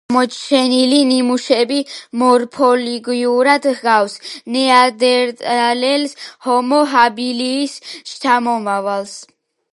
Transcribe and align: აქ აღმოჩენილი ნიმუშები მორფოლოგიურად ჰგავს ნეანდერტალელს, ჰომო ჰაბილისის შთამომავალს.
აქ 0.03 0.09
აღმოჩენილი 0.19 1.01
ნიმუშები 1.09 1.77
მორფოლოგიურად 2.21 3.67
ჰგავს 3.81 4.17
ნეანდერტალელს, 4.57 6.17
ჰომო 6.49 6.83
ჰაბილისის 6.97 7.79
შთამომავალს. 8.15 9.17